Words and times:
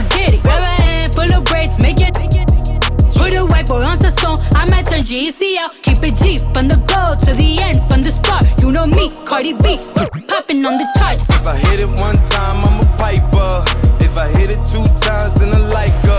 just 0.00 0.16
did 0.16 0.34
it. 0.34 0.42
Grab 0.42 0.62
a 0.62 0.66
hand 0.66 1.14
full 1.14 1.32
of 1.32 1.44
braids, 1.44 1.78
make 1.80 2.00
it. 2.00 2.14
Put 3.16 3.36
a 3.36 3.44
white 3.44 3.66
boy 3.66 3.82
on 3.82 3.98
the 3.98 4.14
song. 4.20 4.38
I 4.54 4.68
might 4.68 4.86
turn 4.86 5.02
GEC 5.02 5.56
out. 5.58 5.74
Keep 5.82 6.02
it 6.02 6.14
G 6.16 6.38
from 6.54 6.68
the 6.68 6.76
go 6.88 7.14
to 7.26 7.34
the 7.34 7.58
end, 7.60 7.78
from 7.90 8.02
the 8.02 8.10
start. 8.10 8.44
You 8.62 8.72
know 8.72 8.86
me, 8.86 9.10
Cardi 9.26 9.52
B, 9.54 9.78
popping 10.26 10.64
on 10.64 10.76
the 10.76 10.86
charts. 10.96 11.24
If 11.28 11.46
I 11.46 11.56
hit 11.56 11.80
it 11.80 11.88
one 12.00 12.16
time, 12.16 12.64
I'm 12.64 12.80
a 12.80 12.96
piper. 12.96 13.64
If 14.00 14.16
I 14.16 14.28
hit 14.28 14.50
it 14.50 14.62
two 14.64 14.84
times, 15.00 15.34
then 15.34 15.52
I 15.52 15.58
like 15.68 15.92
it. 16.04 16.09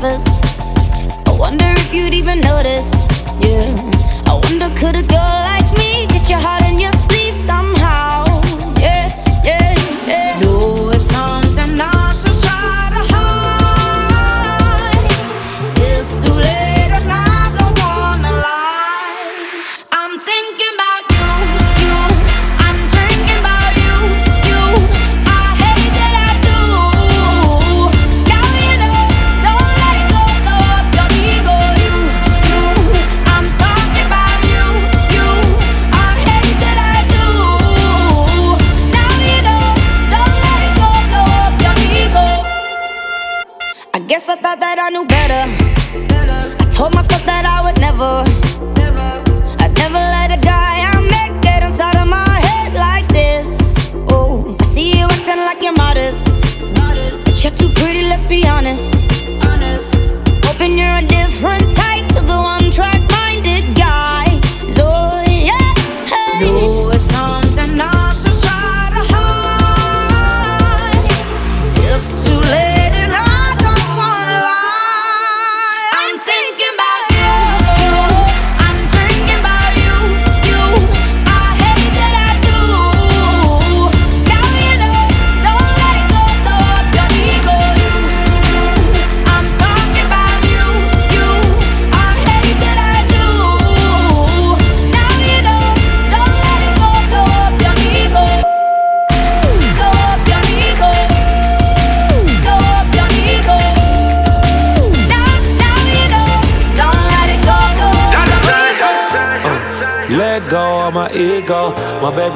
surface. 0.00 0.24
I 1.26 1.36
wonder 1.38 1.64
if 1.64 1.94
you'd 1.94 2.14
even 2.14 2.40
notice. 2.40 2.90
Yeah, 3.40 3.60
I 4.26 4.40
wonder 4.44 4.68
could 4.78 4.96
a 4.96 5.02
girl 5.02 5.36
like 5.44 5.68
me 5.76 6.06
get 6.06 6.28
your 6.28 6.38
heart? 6.38 6.59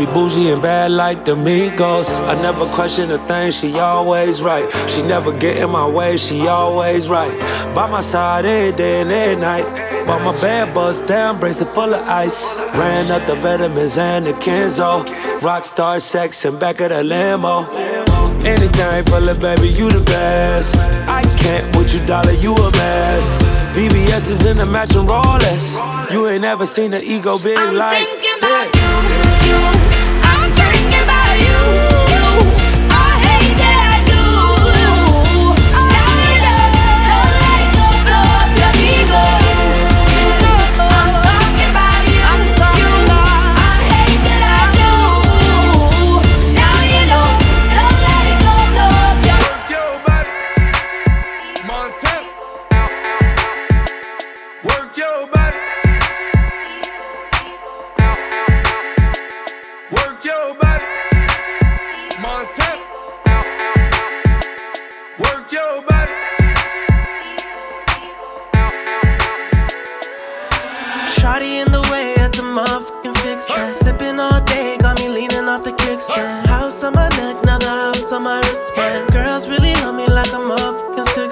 be 0.07 0.13
bougie 0.13 0.51
and 0.51 0.63
bad 0.63 0.91
like 0.91 1.25
the 1.25 1.35
I 1.35 2.35
never 2.41 2.67
question 2.67 3.11
a 3.11 3.19
thing, 3.27 3.53
she 3.53 3.79
always 3.79 4.43
right. 4.43 4.65
She 4.89 5.03
never 5.03 5.37
get 5.37 5.63
in 5.63 5.71
my 5.71 5.89
way, 5.89 6.17
she 6.17 6.47
always 6.47 7.09
right. 7.09 7.33
By 7.75 7.89
my 7.89 8.01
side 8.01 8.45
every 8.45 8.77
day 8.77 9.03
and 9.03 9.11
every 9.11 9.41
night. 9.41 9.65
Bought 10.07 10.23
my 10.23 10.39
bad 10.41 10.75
bust 10.75 11.07
down, 11.07 11.41
bracelet 11.41 11.69
full 11.69 11.95
of 11.95 12.07
ice. 12.09 12.57
Ran 12.75 13.11
up 13.11 13.27
the 13.27 13.35
vitamins 13.37 13.97
and 13.99 14.27
the 14.27 14.33
Kenzo. 14.33 15.05
Rockstar 15.41 16.01
sex 16.01 16.45
in 16.45 16.59
back 16.59 16.81
of 16.81 16.91
the 16.91 17.03
limo. 17.03 17.65
Anything 18.45 19.05
for 19.05 19.21
the 19.21 19.37
baby, 19.41 19.69
you 19.69 19.91
the 19.91 20.05
best. 20.05 20.75
I 21.09 21.23
can't 21.39 21.77
with 21.77 21.95
you, 21.95 22.05
dollar, 22.07 22.33
you 22.33 22.55
a 22.55 22.71
mess. 22.73 23.39
VVS 23.75 24.31
is 24.31 24.47
in 24.47 24.59
the 24.59 24.67
matching 24.67 25.07
Rolex. 25.07 26.13
You 26.13 26.29
ain't 26.29 26.43
never 26.43 26.67
seen 26.67 26.93
an 26.93 27.03
ego 27.03 27.39
big 27.39 27.57
I'm 27.57 27.77
like. 27.77 27.97
Thinking 27.97 28.39
about 28.39 28.75
you, 28.75 29.81
you. 29.81 29.84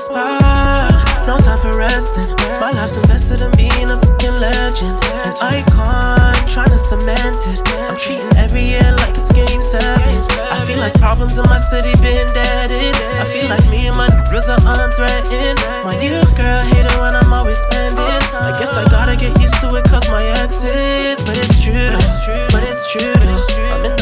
expire. 0.02 0.90
No 1.26 1.38
time 1.38 1.58
for 1.62 1.78
resting. 1.78 2.26
My 2.58 2.74
life's 2.74 2.96
invested 2.96 3.40
in 3.40 3.50
being 3.54 3.86
a 3.86 3.96
fucking 4.02 4.34
legend. 4.42 4.98
An 5.22 5.34
icon, 5.38 6.34
trying 6.50 6.70
to 6.70 6.78
cement 6.78 7.38
it. 7.46 7.62
I'm 7.86 7.96
treating 7.96 8.34
every 8.36 8.66
year 8.66 8.82
like 8.98 9.14
it's 9.14 9.30
game 9.30 9.62
seven. 9.62 10.18
I 10.50 10.58
feel 10.66 10.78
like 10.78 10.94
problems 10.98 11.38
in 11.38 11.44
my 11.46 11.58
city 11.58 11.94
been 12.02 12.26
deaded. 12.34 12.94
I 13.22 13.24
feel 13.30 13.46
like 13.48 13.62
me 13.70 13.86
and 13.86 13.96
my 13.96 14.08
niggas 14.42 14.50
are 14.50 14.58
unthreatened. 14.58 15.62
My 15.86 15.94
new 16.02 16.18
girl 16.34 16.58
hated 16.74 16.98
when 16.98 17.14
I'm 17.14 17.32
always 17.32 17.58
spending. 17.58 18.22
I 18.34 18.50
guess 18.58 18.74
I 18.74 18.84
gotta 18.90 19.14
get 19.14 19.38
used 19.40 19.54
to 19.60 19.70
it 19.76 19.84
cause 19.84 20.08
my 20.10 20.24
ex 20.42 20.64
is. 20.64 21.22
But 21.22 21.38
it's 21.38 21.62
true. 21.62 21.94
But 22.50 22.64
it's 22.66 22.90
true. 22.90 23.14
I'm 23.70 23.84
in 23.86 24.01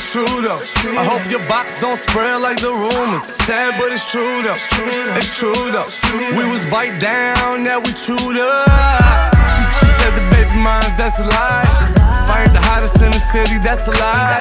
It's, 0.00 0.16
true 0.16 0.40
though. 0.40 0.56
I 0.96 1.04
hope 1.04 1.28
your 1.28 1.44
box 1.44 1.76
don't 1.84 2.00
spread 2.00 2.40
like 2.40 2.56
the 2.56 2.72
rumors. 2.72 3.20
Sad, 3.20 3.76
but 3.76 3.92
it's 3.92 4.08
true 4.08 4.40
though. 4.40 4.56
It's 5.12 5.36
true 5.36 5.68
though. 5.68 5.84
We 6.32 6.48
was 6.48 6.64
bite 6.72 6.96
down, 6.96 7.68
now 7.68 7.84
we 7.84 7.92
chewed 7.92 8.40
up. 8.40 8.64
She, 9.52 9.62
she 9.76 9.88
said 10.00 10.16
the 10.16 10.24
baby 10.32 10.56
minds, 10.64 10.96
that's 10.96 11.20
a 11.20 11.28
lie. 11.28 11.68
Fired 12.24 12.48
the 12.56 12.64
hottest 12.64 13.04
in 13.04 13.12
the 13.12 13.20
city, 13.20 13.60
that's 13.60 13.92
a 13.92 13.94
lie. 14.00 14.40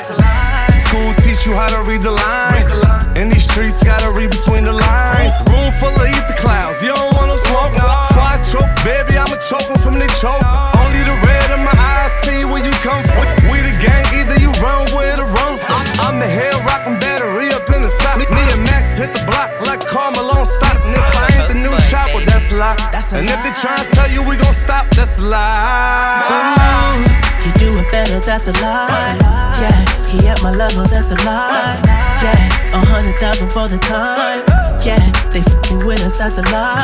School 0.71 1.11
teach 1.19 1.44
you 1.44 1.51
how 1.51 1.67
to 1.75 1.83
read 1.83 2.07
the 2.07 2.15
lines. 2.15 2.79
In 3.19 3.27
these 3.27 3.44
streets, 3.44 3.83
gotta 3.83 4.15
read 4.15 4.31
between 4.31 4.63
the 4.63 4.71
lines. 4.71 5.35
Room 5.44 5.75
full 5.75 5.91
of 5.91 6.07
ether 6.07 6.39
clouds, 6.39 6.79
you 6.79 6.95
don't 6.95 7.12
wanna 7.19 7.35
smoke. 7.35 7.75
Before 7.75 8.23
I 8.23 8.39
choke, 8.47 8.71
baby, 8.88 9.19
I'ma 9.19 9.35
choke 9.44 9.75
from 9.83 10.00
the 10.00 10.07
choke. 10.23 10.39
Only 10.79 11.03
the 11.03 11.19
red 11.27 11.51
in 11.51 11.67
my 11.67 11.75
eyes 11.75 12.15
see 12.23 12.47
where 12.47 12.63
you 12.63 12.71
come 12.79 13.03
from. 13.12 13.27
We 13.51 13.59
the 13.59 13.75
gang, 13.83 14.07
either 14.15 14.38
run 14.61 14.83
with 14.95 15.19
run 15.19 15.57
from. 15.57 15.81
I'm 16.06 16.19
the 16.19 16.27
hell 16.27 16.59
rockin' 16.63 17.00
battery 17.00 17.50
up 17.51 17.67
in 17.75 17.81
the 17.83 17.89
side. 17.89 18.19
Me 18.19 18.25
and 18.27 18.63
Max 18.69 18.97
hit 18.97 19.13
the 19.13 19.23
block 19.25 19.50
like 19.65 19.81
Carmelo 19.85 20.44
stop. 20.45 20.75
And 20.85 20.95
if 20.95 21.15
I 21.15 21.27
ain't 21.39 21.47
the 21.47 21.56
new 21.56 21.73
chopper, 21.89 22.23
that's 22.25 22.51
a 22.51 22.56
lie. 22.56 22.77
And 23.13 23.27
if 23.29 23.39
they 23.44 23.53
try 23.59 23.75
to 23.77 23.88
tell 23.95 24.09
you 24.11 24.21
we 24.21 24.35
gon' 24.38 24.53
stop, 24.53 24.88
that's 24.91 25.17
a 25.19 25.23
lie. 25.23 26.27
Ooh, 26.29 27.03
he 27.44 27.50
do 27.59 27.71
it 27.77 27.88
better, 27.91 28.19
that's 28.19 28.47
a 28.47 28.53
lie. 28.61 29.17
Yeah, 29.61 30.07
he 30.07 30.27
at 30.27 30.41
my 30.44 30.51
level, 30.51 30.85
that's 30.85 31.12
a 31.12 31.19
lie. 31.25 31.79
Yeah, 32.23 32.75
a 32.75 32.79
hundred 32.85 33.15
thousand 33.15 33.50
for 33.51 33.67
the 33.67 33.77
time. 33.77 34.44
Yeah, 34.83 35.00
they 35.31 35.41
fucking 35.41 35.85
with 35.85 36.03
us, 36.03 36.17
that's. 36.17 36.38
A 36.38 36.41
lie, 36.41 36.79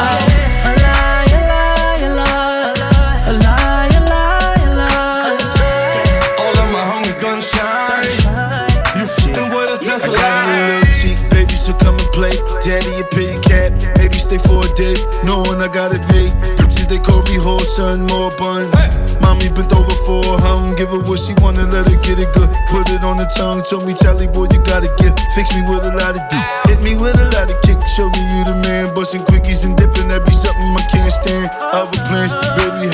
a 0.66 0.72
lie, 0.84 1.25
come 11.80 11.96
and 11.96 12.12
play. 12.14 12.34
Daddy, 12.64 13.04
pay 13.12 13.34
your 13.34 13.42
cap, 13.44 13.72
maybe 13.98 14.18
stay 14.18 14.38
for 14.38 14.64
a 14.64 14.70
day. 14.76 14.96
Knowing 15.24 15.62
I 15.62 15.68
got 15.68 15.94
it 15.94 16.02
made. 16.14 16.25
Whole 17.46 17.62
son, 17.62 18.10
more 18.10 18.34
buns. 18.42 18.74
Mommy 19.22 19.54
bent 19.54 19.70
over 19.70 19.98
for 20.10 20.26
her 20.26 20.38
hum, 20.42 20.74
give 20.74 20.90
her 20.90 21.02
what 21.06 21.22
she 21.22 21.38
wanna, 21.46 21.70
let 21.70 21.86
her 21.86 22.00
get 22.02 22.18
it 22.18 22.34
good. 22.34 22.50
Put 22.74 22.90
it 22.90 23.06
on 23.06 23.22
the 23.22 23.30
tongue, 23.38 23.62
told 23.70 23.86
me, 23.86 23.94
Charlie 23.94 24.26
boy, 24.26 24.50
you 24.50 24.58
gotta 24.66 24.90
get. 24.98 25.14
Fix 25.38 25.54
me 25.54 25.62
with 25.70 25.86
a 25.86 25.94
lot 25.94 26.18
of 26.18 26.26
dick, 26.34 26.46
hit 26.66 26.82
me 26.82 26.98
with 26.98 27.22
a 27.22 27.30
lot 27.38 27.46
of 27.46 27.58
kick. 27.62 27.78
Show 27.94 28.10
me 28.10 28.22
you 28.34 28.42
the 28.50 28.58
man, 28.66 28.90
busting 28.98 29.22
quickies 29.30 29.62
and 29.62 29.78
dipping, 29.78 30.10
that 30.10 30.26
be 30.26 30.34
something 30.34 30.74
I 30.74 30.84
can't 30.90 31.14
stand. 31.14 31.48
Other 31.70 32.02
plans, 32.10 32.34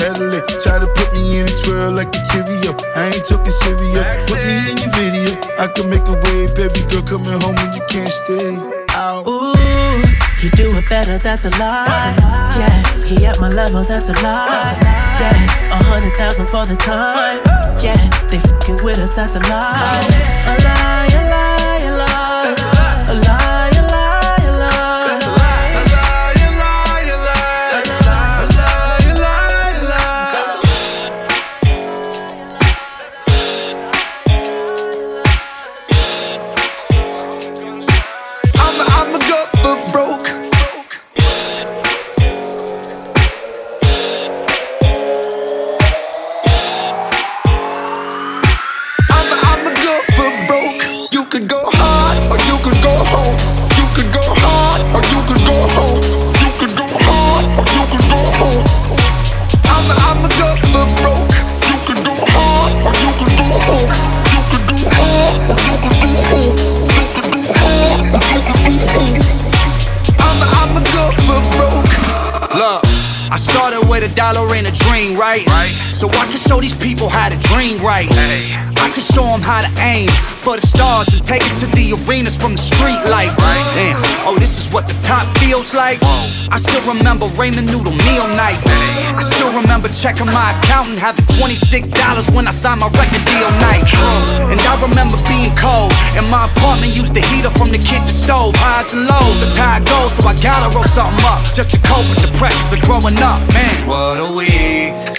had 0.04 0.20
a 0.20 0.28
lick. 0.28 0.44
Try 0.60 0.78
to 0.78 0.86
put 0.86 1.08
me 1.16 1.40
in 1.40 1.48
a 1.48 1.54
twirl 1.64 1.92
like 1.96 2.12
a 2.12 2.20
Cheerio. 2.28 2.76
I 2.92 3.08
ain't 3.08 3.24
talking 3.24 3.56
serious. 3.64 4.28
Put 4.28 4.44
me 4.44 4.68
in 4.68 4.76
your 4.84 4.92
video, 4.92 5.32
I 5.56 5.66
can 5.72 5.88
make 5.88 6.04
a 6.04 6.16
wave, 6.28 6.52
baby 6.52 6.84
girl 6.92 7.02
coming 7.08 7.40
home 7.40 7.56
when 7.56 7.72
you 7.72 7.82
can't 7.88 8.08
stay. 8.08 8.52
Out. 8.92 9.24
Ooh, 9.26 10.01
he 10.42 10.50
do 10.50 10.76
it 10.76 10.88
better, 10.88 11.18
that's 11.18 11.44
a 11.44 11.50
lie. 11.50 11.86
Yeah, 12.58 13.04
he 13.04 13.24
at 13.26 13.38
my 13.38 13.48
level, 13.48 13.84
that's 13.84 14.08
a 14.08 14.12
lie. 14.24 14.74
Yeah, 15.20 15.70
a 15.70 15.78
hundred 15.84 16.12
thousand 16.18 16.48
for 16.48 16.66
the 16.66 16.74
time. 16.74 17.38
Yeah, 17.78 17.96
they 18.26 18.40
fucking 18.40 18.82
with 18.82 18.98
us, 18.98 19.14
that's 19.14 19.36
a 19.36 19.40
lie. 19.46 19.78
A 20.50 20.54
lie, 20.66 21.11
right? 75.32 75.46
Right. 75.48 75.72
So 75.96 76.08
I 76.08 76.28
can 76.28 76.36
show 76.36 76.60
these 76.60 76.76
people 76.76 77.08
how 77.08 77.28
to 77.28 77.38
dream 77.48 77.78
right. 77.78 78.08
I 78.12 78.90
can 78.92 79.00
show 79.00 79.24
them 79.24 79.40
how 79.40 79.64
to 79.64 79.70
aim 79.80 80.10
for 80.42 80.58
the 80.58 80.66
stars 80.66 81.08
and 81.14 81.22
take 81.22 81.40
it 81.40 81.54
to 81.62 81.66
the 81.72 81.94
arenas 81.94 82.36
from 82.36 82.52
the 82.52 82.60
street 82.60 83.00
lights. 83.08 83.38
Damn, 83.72 84.02
oh, 84.28 84.36
this 84.36 84.58
is 84.58 84.74
what 84.74 84.84
the 84.84 84.96
top 85.00 85.24
feels 85.38 85.72
like. 85.72 86.02
I 86.52 86.58
still 86.58 86.82
remember 86.84 87.30
ramen 87.38 87.64
noodle 87.70 87.96
meal 88.04 88.28
nights. 88.36 88.66
I 88.66 89.22
still 89.22 89.54
remember 89.54 89.88
checking 89.88 90.26
my 90.26 90.52
account 90.58 90.92
and 90.92 90.98
having 90.98 91.24
$26 91.40 91.88
when 92.34 92.44
I 92.44 92.52
signed 92.52 92.80
my 92.80 92.90
record 92.92 93.24
deal 93.24 93.50
night. 93.62 93.86
And 94.52 94.60
I 94.60 94.74
remember 94.82 95.16
being 95.30 95.54
cold, 95.56 95.94
and 96.18 96.28
my 96.28 96.44
apartment 96.50 96.92
used 96.92 97.14
the 97.14 97.22
heater 97.32 97.54
from 97.56 97.70
the 97.70 97.80
kitchen 97.80 98.12
stove. 98.12 98.52
Highs 98.58 98.92
and 98.92 99.06
lows, 99.06 99.38
that's 99.40 99.56
how 99.56 99.78
it 99.80 99.86
goes, 99.86 100.12
so 100.18 100.28
I 100.28 100.34
gotta 100.42 100.68
roll 100.74 100.84
something 100.84 101.24
up 101.24 101.40
just 101.54 101.72
to 101.72 101.78
cope 101.86 102.04
with 102.10 102.20
the 102.20 102.32
pressures 102.36 102.74
of 102.74 102.82
growing 102.82 103.16
up, 103.22 103.40
man. 103.54 103.86
What 103.86 104.18
a 104.20 104.28
week. 104.34 105.11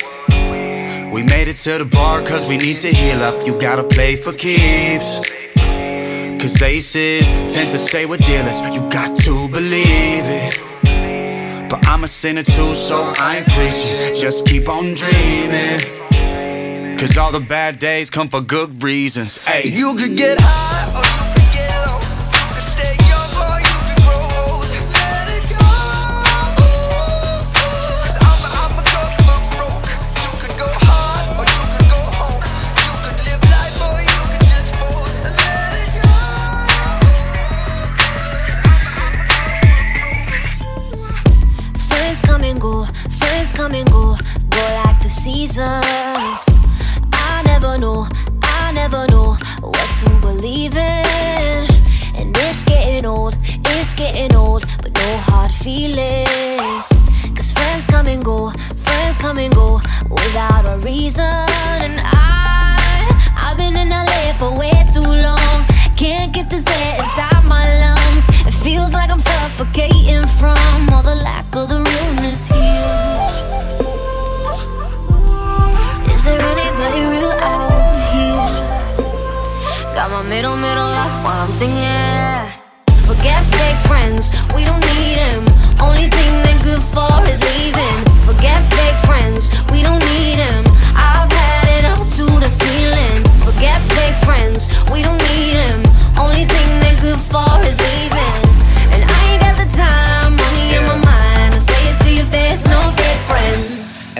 We 1.13 1.21
made 1.21 1.47
it 1.47 1.57
to 1.57 1.77
the 1.77 1.85
bar 1.85 2.23
cause 2.23 2.47
we 2.47 2.57
need 2.57 2.79
to 2.79 2.87
heal 2.87 3.21
up. 3.21 3.45
You 3.45 3.53
gotta 3.59 3.83
play 3.83 4.15
for 4.15 4.33
keeps. 4.33 5.21
Cause 6.41 6.59
aces 6.63 7.29
tend 7.53 7.69
to 7.69 7.77
stay 7.77 8.07
with 8.07 8.25
dealers. 8.25 8.61
You 8.61 8.81
got 8.89 9.15
to 9.19 9.47
believe 9.47 10.25
it. 10.25 11.69
But 11.69 11.87
I'm 11.87 12.03
a 12.03 12.07
sinner 12.07 12.41
too, 12.41 12.73
so 12.73 13.13
I 13.15 13.37
ain't 13.37 13.47
preaching. 13.47 14.15
Just 14.15 14.47
keep 14.47 14.67
on 14.67 14.95
dreaming. 14.95 16.97
Cause 16.97 17.15
all 17.15 17.31
the 17.31 17.45
bad 17.47 17.77
days 17.77 18.09
come 18.09 18.27
for 18.27 18.41
good 18.41 18.81
reasons. 18.81 19.37
Hey, 19.37 19.69
You 19.69 19.95
could 19.95 20.17
get 20.17 20.39
high 20.41 21.12
come 43.53 43.73
and 43.73 43.89
go, 43.91 44.15
go 44.49 44.63
like 44.83 45.01
the 45.01 45.09
seasons. 45.09 45.85
I 47.13 47.43
never 47.45 47.77
know, 47.77 48.07
I 48.41 48.71
never 48.73 49.05
know 49.07 49.37
what 49.61 49.89
to 49.99 50.09
believe 50.21 50.75
in. 50.75 51.67
And 52.15 52.35
it's 52.37 52.63
getting 52.63 53.05
old, 53.05 53.37
it's 53.43 53.93
getting 53.93 54.35
old, 54.35 54.65
but 54.81 54.93
no 54.93 55.17
hard 55.17 55.51
feelings. 55.51 56.87
Cause 57.35 57.51
friends 57.51 57.85
come 57.85 58.07
and 58.07 58.23
go, 58.23 58.49
friends 58.75 59.17
come 59.17 59.37
and 59.37 59.53
go 59.53 59.79
without 60.09 60.65
a 60.65 60.77
reason. 60.79 61.25
And 61.85 61.99
I, 62.03 63.05
I've 63.37 63.57
been 63.57 63.75
in 63.75 63.89
LA 63.89 64.33
for 64.33 64.57
way 64.57 64.73
too 64.93 65.01
long. 65.01 65.65
Can't 65.95 66.33
get 66.33 66.49
this 66.49 66.65
air 66.67 66.95
inside 66.95 67.45
my 67.45 67.65
lungs. 67.79 68.27
It 68.47 68.53
feels 68.53 68.93
like 68.93 69.09
I'm 69.09 69.19
suffocating 69.19 70.25
from 70.39 70.52
middle, 80.29 80.55
middle 80.55 80.85
life 80.85 81.23
while 81.23 81.45
I'm 81.45 81.51
singing. 81.51 82.63
Forget 83.07 83.43
fake 83.57 83.79
friends, 83.87 84.31
we 84.55 84.63
don't 84.65 84.79
need 84.81 84.92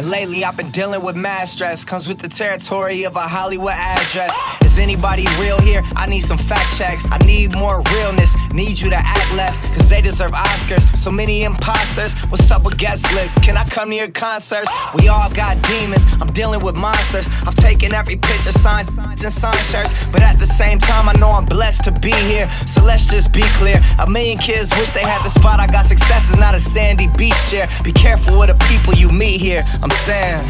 And 0.03 0.12
lately 0.12 0.43
I've 0.43 0.57
been 0.57 0.72
dealing 0.72 1.01
with 1.01 1.15
mad 1.15 1.48
stress. 1.48 1.86
Comes 1.86 2.10
with 2.10 2.19
the 2.19 2.27
territory 2.27 3.05
of 3.05 3.15
a 3.15 3.22
Hollywood 3.22 3.72
address. 3.72 4.36
Is 4.62 4.77
anybody 4.77 5.24
real 5.39 5.57
here? 5.62 5.81
I 5.95 6.07
need 6.07 6.19
some 6.19 6.38
fact 6.38 6.77
checks. 6.77 7.07
I 7.10 7.19
need 7.19 7.55
more 7.55 7.81
realness. 7.95 8.36
Need 8.51 8.81
you 8.81 8.89
to 8.89 8.98
act 8.98 9.33
less, 9.33 9.62
cause 9.74 9.89
they 9.89 10.01
deserve 10.01 10.31
Oscars. 10.31 10.83
So 10.98 11.10
many 11.10 11.43
imposters. 11.43 12.19
What's 12.27 12.51
up 12.51 12.65
with 12.65 12.77
guest 12.77 13.13
lists? 13.13 13.39
Can 13.39 13.55
I 13.55 13.63
come 13.63 13.91
to 13.91 13.95
your 13.95 14.10
concerts? 14.10 14.69
We 14.93 15.07
all 15.07 15.29
got 15.29 15.62
demons. 15.63 16.05
I'm 16.19 16.27
dealing 16.33 16.62
with 16.62 16.75
monsters. 16.75 17.29
I've 17.48 17.55
taken 17.55 17.93
every 17.93 18.17
picture, 18.17 18.51
signed 18.51 18.89
and 18.98 19.17
signed 19.17 19.63
shirts. 19.72 19.93
But 20.12 20.22
at 20.22 20.38
the 20.38 20.45
same 20.45 20.79
time, 20.79 21.07
I 21.07 21.13
know 21.13 21.29
I'm 21.29 21.45
blessed 21.45 21.86
to 21.86 21.91
be 21.93 22.12
here. 22.27 22.50
So 22.67 22.83
let's 22.83 23.10
just 23.10 23.31
be 23.31 23.43
clear. 23.55 23.79
A 24.00 24.10
million 24.10 24.38
kids 24.38 24.69
wish 24.77 24.89
they 24.89 25.07
had 25.07 25.24
the 25.24 25.29
spot. 25.29 25.62
I 25.62 25.67
got 25.67 25.86
success 25.86 26.29
is 26.29 26.38
not 26.38 26.55
a 26.55 26.60
sandy 26.60 27.07
beach 27.15 27.39
chair. 27.50 27.69
Be 27.86 27.93
careful 27.93 28.38
with 28.38 28.50
the 28.50 28.60
people 28.67 28.93
you 28.93 29.10
meet 29.10 29.39
here. 29.39 29.63
I'm 29.81 29.93
saying, 30.02 30.46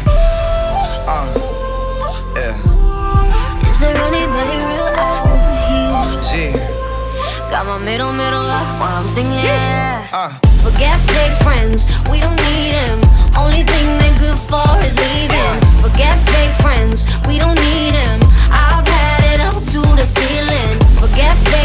uh, 1.06 1.26
yeah. 2.36 2.56
Is 3.70 3.78
there 3.78 3.96
anybody 3.96 4.56
real 4.64 4.88
out 4.98 5.26
here? 5.68 6.52
Gee, 6.52 6.52
Got 7.50 7.66
my 7.66 7.78
middle, 7.78 8.12
middle 8.12 8.42
life 8.42 8.80
while 8.80 8.96
I'm 9.02 9.08
singing. 9.08 9.44
uh. 10.12 10.30
Forget 10.64 10.98
fake 11.12 11.36
friends, 11.44 11.86
we 12.10 12.20
don't 12.20 12.36
need 12.50 12.72
them. 12.72 13.00
Only 13.38 13.62
thing 13.62 13.86
they're 13.98 14.18
good 14.18 14.38
for 14.48 14.64
is 14.82 14.96
leaving. 14.96 15.60
Forget 15.84 16.16
fake 16.32 16.54
friends, 16.64 17.04
we 17.28 17.38
don't 17.38 17.54
need 17.60 17.92
them. 17.92 18.20
I've 18.50 18.86
had 18.88 19.22
it 19.34 19.40
up 19.44 19.54
to 19.54 19.80
the 19.94 20.06
ceiling. 20.08 20.74
Forget 20.98 21.36
fake 21.52 21.63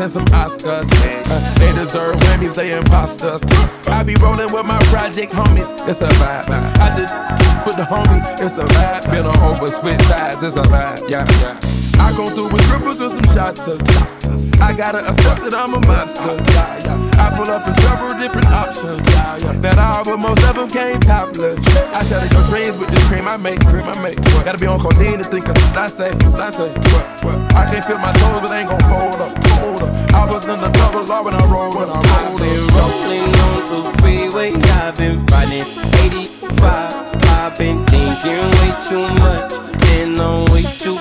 and 0.00 0.10
some 0.10 0.24
Oscars. 0.26 0.88
Uh, 1.30 1.59
deserve 1.80 2.16
Grammys, 2.16 2.54
they 2.56 2.76
imposters. 2.76 3.42
I 3.88 4.02
be 4.02 4.14
rolling 4.16 4.52
with 4.52 4.66
my 4.66 4.78
project 4.92 5.32
homies, 5.32 5.70
it's 5.88 6.02
a 6.02 6.08
vibe. 6.20 6.52
I 6.76 6.88
just 6.92 7.14
put 7.64 7.76
the 7.76 7.88
homie, 7.88 8.20
it's 8.36 8.58
a 8.58 8.64
vibe. 8.64 9.10
Been 9.10 9.24
on 9.24 9.36
over, 9.38 9.66
switch 9.68 10.00
sides, 10.02 10.42
it's 10.42 10.56
a 10.56 10.62
vibe. 10.68 11.08
Yeah, 11.08 11.24
yeah. 11.40 11.56
I 12.00 12.12
go 12.16 12.28
through 12.28 12.52
with 12.52 12.64
triples 12.68 13.00
and 13.00 13.24
some 13.24 13.28
shotters. 13.34 13.80
I 14.60 14.76
gotta 14.76 15.00
accept 15.00 15.40
that 15.44 15.54
I'm 15.56 15.72
a 15.74 15.80
monster. 15.88 16.36
Yeah, 16.52 16.84
yeah. 16.84 17.20
I 17.20 17.32
pull 17.32 17.48
up 17.48 17.66
in 17.66 17.74
several 17.80 18.12
different 18.20 18.48
options. 18.52 19.00
Yeah, 19.12 19.36
yeah. 19.40 19.52
That 19.64 19.78
all, 19.80 20.04
but 20.04 20.16
most 20.20 20.44
of 20.44 20.56
them 20.56 20.68
came 20.68 21.00
topless. 21.00 21.60
I 21.96 22.04
shatter 22.04 22.28
your 22.28 22.44
dreams 22.52 22.76
with 22.76 22.92
this 22.92 23.04
cream 23.08 23.28
I 23.28 23.36
make, 23.36 23.60
cream 23.64 23.88
I 23.88 23.96
make. 24.00 24.20
What? 24.36 24.44
Gotta 24.44 24.60
be 24.60 24.68
on 24.68 24.80
codeine 24.80 25.18
to 25.18 25.24
think 25.24 25.48
of 25.48 25.56
what 25.56 25.76
I 25.76 25.86
say, 25.88 26.12
what 26.28 26.40
I 26.40 26.50
say. 26.50 26.68
What, 26.68 27.04
what? 27.24 27.36
I 27.56 27.64
can't 27.72 27.84
feel 27.84 27.98
my 27.98 28.12
toes, 28.12 28.40
but 28.40 28.52
ain't 28.52 28.68
gon' 28.68 28.84
fold 28.88 29.20
up, 29.20 29.32
fold 29.60 29.82
up. 29.84 29.90
I 30.12 30.24
was 30.28 30.48
in 30.48 30.60
the 30.60 30.68
double 30.68 31.04
law 31.04 31.24
when 31.24 31.34
I 31.34 31.44
rolled, 31.48 31.69
I 31.76 32.02
rolled. 32.02 32.40
been 32.40 32.64
rolling 32.76 33.30
on 33.46 33.58
the 33.70 33.80
freeway, 34.00 34.52
I've 34.80 34.96
been 34.96 35.24
riding 35.26 35.66
85. 36.04 37.14
I've 37.38 37.56
been 37.58 37.86
thinking 37.86 38.44
way 38.58 38.72
too 38.88 39.06
much, 39.22 39.60
way 40.52 40.62
too 40.78 40.98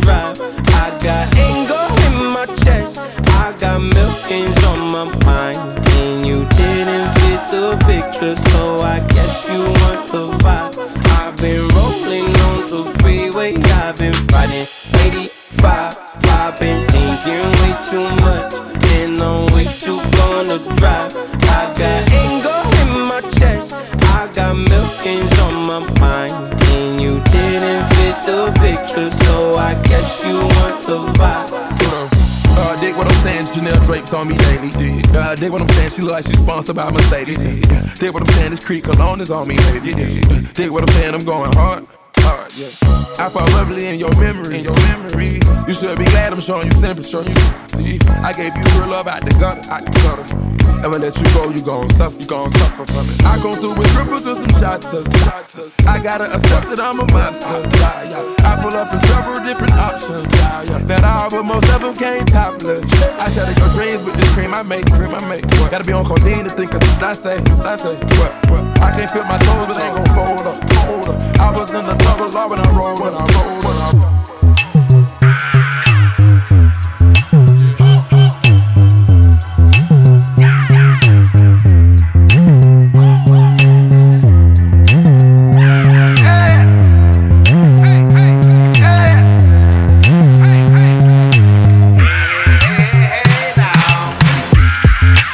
drive. 0.00 0.40
I 0.72 0.98
got 1.02 1.36
anger 1.36 1.84
in 2.06 2.32
my 2.32 2.46
chest, 2.64 3.00
I 3.42 3.54
got 3.58 3.80
millions 3.80 4.64
on 4.64 4.90
my 4.90 5.04
mind, 5.24 5.58
and 5.98 6.24
you 6.24 6.46
didn't 6.48 7.08
fit 7.18 7.42
the 7.50 7.76
picture, 7.86 8.36
so 8.50 8.76
I 8.78 9.00
guess 9.00 9.48
you 9.48 9.60
want 9.60 10.08
the 10.08 10.24
vibe. 10.42 10.78
I've 11.20 11.36
been 11.36 11.68
rolling 11.76 12.30
on 12.48 12.58
the 12.72 12.98
freeway, 13.00 13.56
I've 13.56 13.96
been 13.96 14.14
riding 14.32 14.66
85. 15.04 15.94
I've 16.24 16.58
been 16.58 16.88
thinking 16.88 17.46
way 17.60 17.74
too 17.90 18.08
much, 18.24 18.75
and 18.96 19.18
I'm 19.18 19.46
way 19.54 19.64
too 19.64 20.00
gonna 20.18 20.58
drive. 20.76 21.12
I 21.56 21.62
got 21.76 22.00
anger 22.22 22.58
in 22.80 22.90
my 23.08 23.20
chest, 23.38 23.76
I 24.16 24.30
got 24.32 24.54
millions 24.56 25.38
on 25.46 25.54
my 25.66 25.80
mind, 26.00 26.32
and 26.72 27.00
you 27.00 27.20
didn't 27.34 27.84
fit 27.94 28.16
the 28.24 28.40
picture, 28.60 29.10
so 29.24 29.52
I 29.58 29.74
guess 29.82 30.24
you 30.24 30.36
want 30.56 30.84
the 30.84 30.98
vibe. 31.18 31.52
Uh, 31.52 32.60
uh 32.60 32.76
dig 32.80 32.96
what 32.96 33.06
I'm 33.06 33.20
saying? 33.22 33.44
Chanel 33.52 33.78
drapes 33.84 34.12
on 34.14 34.28
me 34.28 34.36
daily. 34.36 34.70
Yeah, 34.78 35.18
uh, 35.18 35.34
dig 35.34 35.52
what 35.52 35.62
I'm 35.62 35.68
saying? 35.68 35.90
She 35.90 36.02
look 36.02 36.12
like 36.12 36.26
she's 36.26 36.38
sponsored 36.38 36.76
by 36.76 36.90
Mercedes. 36.90 37.44
Yeah. 37.44 37.94
Dig 38.00 38.14
what 38.14 38.22
I'm 38.22 38.34
saying? 38.34 38.50
This 38.50 38.64
creek 38.64 38.86
alone 38.86 39.20
is 39.20 39.30
on 39.30 39.46
me, 39.48 39.56
baby. 39.72 39.90
Yeah. 39.90 40.22
Uh, 40.30 40.40
dig 40.52 40.70
what 40.70 40.82
I'm 40.82 40.94
saying? 40.96 41.14
I'm 41.14 41.24
going 41.24 41.52
hard. 41.52 41.86
Yeah. 42.56 42.68
I 43.18 43.28
fall 43.28 43.46
lovely 43.52 43.88
in 43.88 43.98
your 43.98 44.14
memory. 44.20 44.58
In 44.58 44.64
your 44.64 44.76
memory. 44.88 45.40
You 45.66 45.74
should 45.74 45.98
be 45.98 46.04
glad 46.04 46.32
I'm 46.32 46.38
showing 46.38 46.68
you 46.68 46.74
you 46.74 46.80
sympathy. 46.80 47.98
I 48.22 48.32
gave 48.32 48.56
you 48.56 48.64
real 48.78 48.90
love 48.90 49.06
out 49.06 49.24
the 49.24 49.34
gutter. 49.38 49.62
Out 49.70 49.84
the 49.84 49.92
gutter. 50.02 50.56
Ever 50.84 50.98
let 51.00 51.16
you 51.16 51.24
go, 51.32 51.48
you 51.48 51.64
gon' 51.64 51.88
suffer. 51.90 52.20
You 52.20 52.28
gon' 52.28 52.50
suffer 52.50 52.84
from 52.86 53.08
it. 53.08 53.18
I 53.24 53.40
go 53.42 53.54
through 53.56 53.74
with 53.80 53.88
cripples 53.96 54.28
and 54.28 54.44
some 54.44 54.60
shots. 54.60 54.92
I 55.86 56.02
gotta 56.02 56.28
accept 56.28 56.68
that 56.68 56.80
I'm 56.80 57.00
a 57.00 57.06
monster. 57.12 57.58
I 58.44 58.54
pull 58.60 58.76
up 58.76 58.92
in 58.92 59.00
several 59.00 59.40
different 59.42 59.72
options. 59.74 60.28
That 60.86 61.02
I 61.02 61.28
but 61.30 61.42
most 61.42 61.68
of 61.72 61.80
them 61.80 61.94
came 61.96 62.24
topless. 62.26 62.84
I 63.18 63.26
shatter 63.32 63.56
your 63.56 63.70
dreams 63.72 64.04
with 64.04 64.16
this 64.20 64.28
cream 64.34 64.52
I 64.52 64.62
make. 64.62 64.86
Cream 64.92 65.14
I 65.16 65.24
make. 65.26 65.44
What? 65.58 65.70
Gotta 65.70 65.84
be 65.84 65.92
on 65.92 66.04
codeine 66.04 66.44
to 66.44 66.52
think 66.52 66.74
of 66.74 66.80
this. 66.80 67.02
I 67.02 67.12
say, 67.12 67.36
I 67.64 67.76
say, 67.76 67.96
what, 68.20 68.32
what? 68.52 68.62
I 68.84 68.92
can't 68.92 69.10
feel 69.10 69.24
my 69.24 69.38
toes, 69.40 69.66
but 69.66 69.74
they 69.80 69.88
ain't 69.88 69.96
gon' 69.96 70.12
fold 70.14 70.44
up, 70.44 70.56
fold 70.86 71.08
up. 71.08 71.16
I 71.40 71.50
was 71.56 71.72
in 71.74 71.84
the 71.88 71.96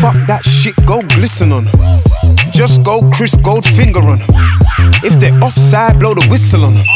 Fuck 0.02 0.26
that 0.26 0.44
shit, 0.44 0.74
go 0.84 1.02
glisten 1.02 1.52
on. 1.52 1.68
Just 2.50 2.82
go 2.82 3.08
Chris 3.10 3.36
Goldfinger 3.36 4.02
on. 4.02 4.62
If 5.02 5.18
they're 5.20 5.38
offside, 5.42 5.98
blow 5.98 6.14
the 6.14 6.26
whistle 6.28 6.64
on 6.64 6.76
'em. 6.76 6.86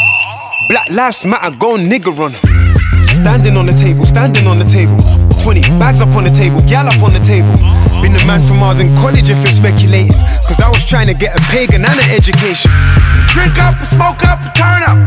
Black 0.68 0.88
lives 0.90 1.24
matter, 1.24 1.50
go 1.56 1.76
nigger 1.76 2.16
on 2.18 2.32
'em. 2.32 2.76
Standing 3.04 3.56
on 3.56 3.66
the 3.66 3.72
table, 3.72 4.04
standing 4.04 4.46
on 4.46 4.58
the 4.58 4.64
table. 4.64 4.96
20 5.42 5.60
bags 5.78 6.00
up 6.00 6.14
on 6.14 6.24
the 6.24 6.30
table, 6.30 6.60
gal 6.62 6.86
up 6.88 7.00
on 7.02 7.12
the 7.12 7.20
table. 7.20 7.56
Been 8.02 8.12
the 8.12 8.24
man 8.26 8.42
from 8.46 8.58
Mars 8.58 8.78
in 8.80 8.94
college 8.96 9.30
if 9.30 9.38
you're 9.44 9.58
speculating. 9.62 10.18
Cause 10.46 10.60
I 10.60 10.68
was 10.68 10.84
trying 10.84 11.06
to 11.06 11.14
get 11.14 11.38
a 11.38 11.42
pagan 11.54 11.84
and 11.84 11.98
an 11.98 12.10
education. 12.10 12.70
Drink 13.28 13.58
up, 13.58 13.74
smoke 13.86 14.22
up, 14.26 14.40
turn 14.54 14.82
up. 14.90 14.98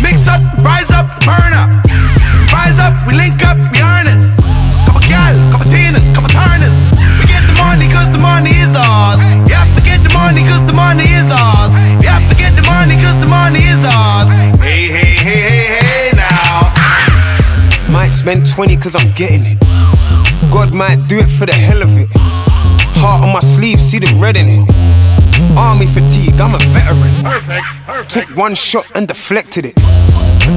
Mix 0.00 0.28
up, 0.28 0.42
rise 0.62 0.90
up, 0.90 1.06
burn 1.26 1.52
up. 1.52 1.70
Rise 2.52 2.78
up, 2.78 2.94
we 3.06 3.14
link 3.14 3.42
up, 3.44 3.58
we 3.72 3.80
honest. 3.80 4.36
Couple 4.86 5.02
gal, 5.08 5.34
couple 5.50 5.70
tinas, 5.70 6.06
couple 6.14 6.30
turners. 6.30 6.76
We 7.18 7.26
get 7.26 7.42
the 7.50 7.56
money 7.58 7.86
cause 7.92 8.10
the 8.10 8.18
money 8.18 8.54
is 8.64 8.74
ours. 8.76 9.20
Yeah, 9.50 9.64
forget 9.74 10.02
the 10.02 10.12
money 10.14 10.42
cause 10.48 10.64
the 10.66 10.72
money 10.72 11.08
is 11.20 11.30
ours. 11.32 11.74
Yeah, 12.02 12.18
forget 12.28 12.54
the 12.56 12.62
money 12.62 12.94
cause 13.02 13.18
the 13.20 13.26
money 13.28 13.60
is 13.60 13.84
ours. 13.84 14.30
Hey, 14.60 14.88
hey, 14.88 15.14
hey, 15.26 15.40
hey, 15.48 15.66
hey, 15.82 16.10
now. 16.16 16.72
Might 17.92 18.10
spend 18.10 18.48
20 18.48 18.76
cause 18.76 18.94
I'm 18.94 19.12
getting 19.14 19.44
it. 19.44 19.58
God 20.52 20.72
might 20.72 21.06
do 21.08 21.18
it 21.18 21.28
for 21.28 21.46
the 21.46 21.54
hell 21.54 21.82
of 21.82 21.96
it. 21.96 22.08
Heart 23.00 23.22
on 23.22 23.32
my 23.32 23.40
sleeve, 23.40 23.80
see 23.80 23.98
the 23.98 24.12
red 24.18 24.36
in 24.36 24.48
it. 24.48 24.68
Army 25.56 25.86
fatigue, 25.86 26.40
I'm 26.40 26.54
a 26.54 26.58
veteran. 26.74 27.12
perfect 27.22 28.10
Took 28.10 28.36
one 28.36 28.54
shot 28.54 28.90
and 28.94 29.06
deflected 29.06 29.66
it. 29.66 29.74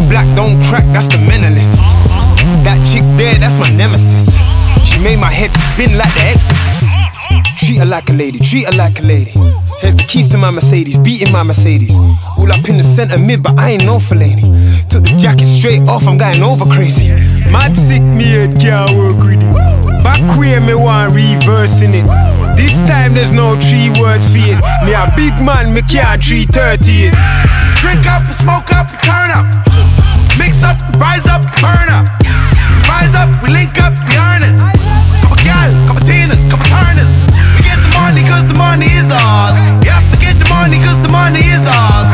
Black 0.09 0.27
don't 0.35 0.61
crack, 0.63 0.85
that's 0.93 1.07
the 1.07 1.17
mentally. 1.17 1.65
That 2.63 2.79
chick 2.91 3.03
there, 3.17 3.35
that's 3.37 3.59
my 3.59 3.69
nemesis. 3.75 4.35
She 4.87 4.99
made 4.99 5.19
my 5.19 5.31
head 5.31 5.51
spin 5.51 5.97
like 5.97 6.13
the 6.13 6.21
exorcist. 6.33 6.87
Treat 7.57 7.79
her 7.79 7.85
like 7.85 8.09
a 8.09 8.13
lady, 8.13 8.39
treat 8.39 8.65
her 8.65 8.77
like 8.77 8.99
a 8.99 9.03
lady. 9.03 9.33
Here's 9.81 9.97
the 9.97 10.05
keys 10.07 10.27
to 10.29 10.37
my 10.37 10.51
Mercedes, 10.51 10.99
beating 10.99 11.33
my 11.33 11.41
Mercedes. 11.41 11.97
All 12.37 12.45
up 12.53 12.69
in 12.69 12.77
the 12.77 12.83
center 12.83 13.17
mid, 13.17 13.41
but 13.41 13.57
I 13.57 13.71
ain't 13.71 13.83
no 13.83 13.97
lady. 14.13 14.45
Took 14.93 15.09
the 15.09 15.17
jacket 15.17 15.47
straight 15.47 15.81
off, 15.89 16.05
I'm 16.05 16.19
going 16.21 16.43
over 16.43 16.65
crazy. 16.69 17.09
Mad 17.49 17.73
sick, 17.73 18.05
can't 18.61 18.93
work 18.93 19.25
it. 19.25 19.41
Back 20.05 20.21
where 20.37 20.61
me 20.61 20.75
want 20.75 21.17
reversing 21.17 21.97
it. 21.97 22.05
This 22.53 22.77
time 22.85 23.15
there's 23.17 23.31
no 23.31 23.57
three 23.57 23.89
words 23.97 24.29
for 24.29 24.37
it. 24.37 24.61
Me 24.85 24.93
a 24.93 25.09
big 25.17 25.33
man, 25.41 25.73
me 25.73 25.81
can't 25.81 26.21
330 26.21 27.09
it. 27.09 27.17
Drink 27.81 28.05
up, 28.05 28.21
smoke 28.29 28.69
up, 28.77 28.85
turn 29.01 29.33
up. 29.33 29.49
Mix 30.37 30.61
up, 30.61 30.77
rise 31.01 31.25
up, 31.25 31.41
burn 31.57 31.89
up. 31.89 32.05
Rise 32.85 33.17
up, 33.17 33.33
we 33.41 33.49
link 33.49 33.73
up, 33.81 33.97
we 34.05 34.13
honest. 34.13 34.61
Couple 35.25 35.41
gal, 35.41 35.73
couple 35.89 36.05
tinas, 36.05 36.45
couple 36.53 36.69
turners. 36.69 37.00
Money 41.31 41.47
is 41.47 41.65
ours. 41.67 42.10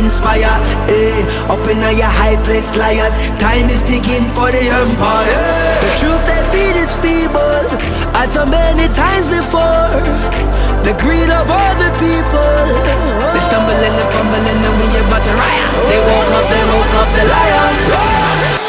Inspire. 0.00 0.56
Eh, 0.88 1.52
up 1.52 1.60
in 1.68 1.78
your 2.00 2.12
high 2.20 2.40
place, 2.44 2.74
liars. 2.76 3.14
Time 3.38 3.68
is 3.68 3.82
ticking 3.84 4.26
for 4.32 4.48
the 4.50 4.64
empire. 4.82 5.44
The 5.84 5.92
truth 6.00 6.22
they 6.24 6.42
feed 6.52 6.76
is 6.80 6.92
feeble, 7.04 7.64
as 8.16 8.32
so 8.32 8.46
many 8.46 8.88
times 8.96 9.28
before. 9.28 9.92
The 10.86 10.96
greed 10.96 11.30
of 11.30 11.46
all 11.52 11.74
the 11.76 11.90
people. 12.00 12.56
They 13.34 13.42
stumble 13.44 13.76
and 13.76 13.94
they 13.98 14.08
fumble 14.16 14.44
and 14.52 14.64
we 14.80 14.88
about 15.04 15.22
to 15.28 15.32
riot. 15.36 15.68
They 15.90 16.00
woke 16.08 16.32
up, 16.38 16.46
they 16.48 16.64
woke 16.72 16.94
up 17.00 17.08
the 17.16 17.24
lions. 17.34 18.59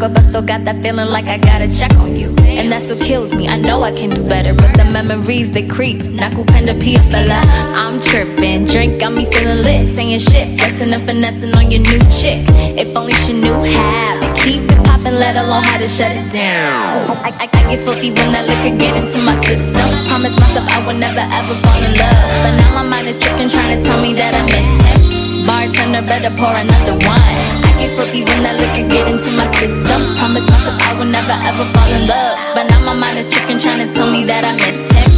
Broke 0.00 0.16
up, 0.16 0.18
I 0.18 0.28
still 0.28 0.42
got 0.42 0.64
that 0.64 0.82
feeling 0.82 1.08
like 1.08 1.26
I 1.26 1.36
gotta 1.36 1.68
check 1.68 1.92
on 1.96 2.16
you. 2.16 2.34
And 2.40 2.72
that's 2.72 2.88
what 2.88 3.00
kills 3.00 3.34
me. 3.34 3.48
I 3.48 3.56
know 3.56 3.82
I 3.82 3.92
can 3.92 4.10
do 4.10 4.22
better, 4.22 4.54
but 4.54 4.72
the 4.76 4.84
memories 4.84 5.50
they 5.50 5.66
creep. 5.66 5.98
Nakupenda 5.98 6.78
pia 6.80 7.02
fella. 7.04 7.40
I'm 7.76 8.00
tripping. 8.00 8.64
Drink 8.64 9.00
got 9.00 9.12
me 9.12 9.26
feeling 9.30 9.62
lit. 9.62 9.94
Saying 9.94 10.20
shit, 10.20 10.58
flexing 10.58 10.92
and 10.92 11.02
finessing 11.04 11.54
on 11.54 11.70
your 11.70 11.82
new 11.82 12.00
chick. 12.08 12.40
If 12.80 12.96
only 12.96 13.12
she 13.24 13.32
knew 13.32 13.54
how 13.54 14.08
to 14.20 14.28
keep 14.42 14.62
it 14.62 14.80
popping, 14.84 15.16
let 15.20 15.36
alone 15.36 15.64
how 15.64 15.78
to 15.78 15.88
shut 15.88 16.12
it 16.12 16.32
down. 16.32 17.10
I, 17.20 17.36
I, 17.38 17.46
get 17.46 17.84
filthy 17.84 18.10
when 18.10 18.32
that 18.32 18.48
liquor 18.48 18.76
get 18.76 18.96
into 18.96 19.18
my 19.22 19.36
system. 19.44 19.88
Promise 20.08 20.34
myself 20.40 20.66
I 20.68 20.86
would 20.86 20.98
never 20.98 21.20
ever 21.20 21.54
fall 21.60 21.80
in 21.84 21.92
love. 22.00 22.28
But 22.44 22.52
now 22.56 22.82
my 22.82 22.84
mind 22.88 23.06
is 23.06 23.20
tripping, 23.20 23.48
trying 23.48 23.78
to 23.78 23.84
tell 23.84 24.00
me 24.00 24.14
that 24.14 24.34
I 24.34 24.42
miss 24.48 25.04
him. 25.04 25.09
Bartender 25.50 26.02
better 26.06 26.30
pour 26.38 26.54
another 26.54 26.94
wine. 27.02 27.50
I 27.66 27.70
get 27.82 27.90
filthy 27.98 28.22
when 28.22 28.46
that 28.46 28.54
liquor 28.62 28.86
get 28.86 29.04
into 29.10 29.34
my 29.34 29.50
system. 29.58 30.14
Promise 30.14 30.46
myself 30.46 30.78
I 30.86 30.90
will 30.94 31.10
never 31.10 31.34
ever 31.48 31.66
fall 31.74 31.90
in 31.90 32.06
love. 32.06 32.38
But 32.54 32.70
now 32.70 32.78
my 32.86 32.94
mind 32.94 33.18
is 33.18 33.28
tripping, 33.32 33.58
trying 33.58 33.82
to 33.82 33.92
tell 33.92 34.06
me 34.06 34.22
that 34.30 34.46
I 34.46 34.52
miss 34.62 34.78
him. 34.94 35.10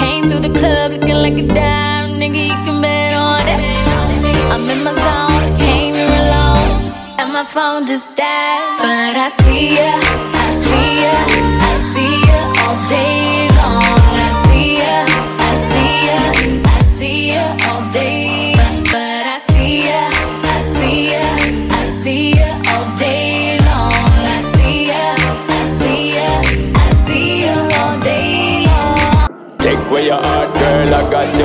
Came 0.00 0.30
through 0.30 0.44
the 0.48 0.54
club 0.58 0.92
looking 0.96 1.20
like 1.20 1.36
a 1.36 1.46
dime, 1.46 2.08
nigga, 2.16 2.40
you 2.50 2.56
can 2.64 2.80
bet 2.80 3.12
on 3.12 3.44
it. 3.52 3.60
I'm 4.48 4.64
in 4.72 4.80
my 4.82 4.96
zone, 5.04 5.44
came 5.60 5.94
here 6.00 6.08
alone, 6.08 6.88
and 7.20 7.28
my 7.36 7.44
phone 7.44 7.84
just 7.84 8.16
died. 8.16 8.80
But 8.80 9.14
I 9.26 9.28
see 9.44 9.76
ya, 9.76 9.92
I 10.40 10.48
see 10.64 10.88
ya, 11.04 11.16
I 11.68 11.72
see 11.92 12.16
ya 12.28 12.38
all 12.64 12.76
day 12.88 13.43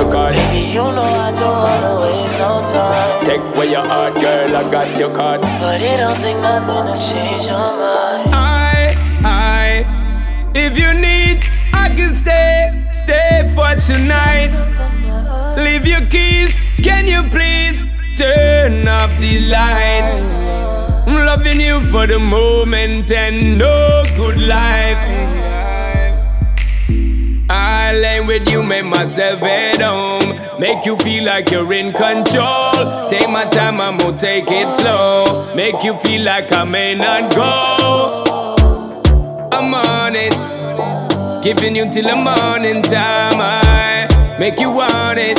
I 0.00 0.02
your 0.02 0.12
card. 0.12 0.34
Baby, 0.34 0.72
you 0.72 0.82
know 0.82 1.02
I 1.02 1.32
don't 1.32 1.62
wanna 1.62 2.00
waste 2.00 2.38
no 2.38 2.60
time. 2.60 3.24
Take 3.24 3.40
away 3.54 3.70
your 3.70 3.84
heart, 3.84 4.14
girl, 4.14 4.56
I 4.56 4.70
got 4.70 4.98
your 4.98 5.14
card. 5.14 5.40
But 5.40 5.80
it 5.82 5.96
don't 5.98 6.18
take 6.18 6.36
nothing 6.36 6.92
to 6.92 7.12
change 7.12 7.46
your 7.46 7.58
mind. 7.58 8.34
I, 8.34 8.94
I, 9.24 10.52
if 10.54 10.78
you 10.78 10.94
need, 10.94 11.44
I 11.72 11.88
can 11.94 12.14
stay, 12.14 12.70
stay 13.02 13.50
for 13.54 13.74
tonight. 13.76 14.50
Leave 15.56 15.86
your 15.86 16.06
keys, 16.08 16.56
can 16.82 17.06
you 17.06 17.28
please 17.30 17.84
turn 18.16 18.88
off 18.88 19.10
the 19.20 19.40
lights? 19.48 20.16
I'm 21.06 21.26
loving 21.26 21.60
you 21.60 21.82
for 21.84 22.06
the 22.06 22.18
moment 22.18 23.10
and 23.10 23.58
no 23.58 24.02
good 24.16 24.38
life. 24.38 25.39
With 28.40 28.50
you, 28.50 28.62
make 28.62 28.84
myself 28.84 29.42
at 29.42 29.80
home. 29.80 30.60
Make 30.60 30.84
you 30.84 30.96
feel 30.98 31.24
like 31.24 31.50
you're 31.50 31.72
in 31.72 31.92
control. 31.92 33.08
Take 33.08 33.28
my 33.30 33.44
time, 33.50 33.80
I'm 33.80 33.98
gonna 33.98 34.18
take 34.18 34.46
it 34.48 34.74
slow. 34.80 35.54
Make 35.54 35.82
you 35.82 35.96
feel 35.98 36.22
like 36.22 36.52
I 36.52 36.64
may 36.64 36.94
not 36.94 37.34
go. 37.34 38.24
I'm 39.52 39.74
on 39.74 40.14
it. 40.16 40.34
Giving 41.42 41.76
you 41.76 41.90
till 41.90 42.04
the 42.04 42.16
morning 42.16 42.82
time. 42.82 43.40
I 43.40 44.36
make 44.38 44.58
you 44.60 44.70
want 44.70 45.18
it. 45.18 45.38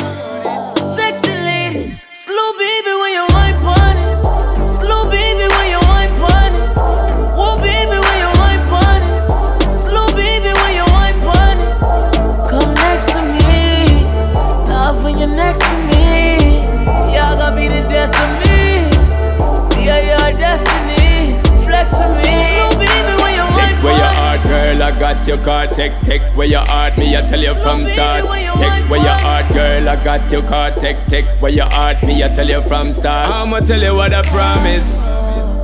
Got 25.22 25.28
your 25.28 25.46
card. 25.46 25.76
Take, 25.76 26.00
take 26.02 26.22
where 26.36 26.48
your 26.48 26.66
heart, 26.66 26.98
me, 26.98 27.16
I 27.16 27.22
tell 27.22 27.40
you 27.40 27.54
from 27.56 27.86
start. 27.86 28.22
Take 28.22 28.90
where 28.90 29.04
your 29.04 29.20
heart, 29.20 29.54
girl, 29.54 29.90
I 29.90 30.04
got 30.04 30.32
your 30.32 30.42
card. 30.42 30.80
Take, 30.80 31.06
take 31.08 31.26
where 31.40 31.52
your 31.52 31.68
heart, 31.68 32.02
me, 32.02 32.24
I 32.24 32.30
tell 32.30 32.50
you 32.50 32.62
from 32.64 32.92
start. 32.92 33.30
I'ma 33.30 33.60
tell 33.60 33.82
you 33.82 33.94
what 33.96 34.14
I 34.14 34.24
promise. 34.24 34.96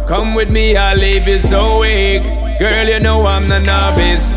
Come 0.07 0.35
with 0.35 0.49
me, 0.49 0.77
I'll 0.77 0.95
leave 0.95 1.27
you 1.27 1.41
so 1.41 1.79
weak. 1.79 2.23
Girl, 2.59 2.87
you 2.87 2.99
know 2.99 3.25
I'm 3.25 3.49
the 3.49 3.59
novice. 3.59 4.31